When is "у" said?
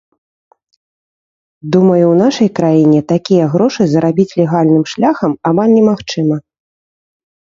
2.13-2.15